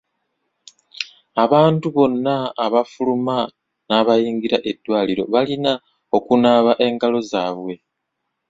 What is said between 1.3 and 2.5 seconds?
Abantu bonna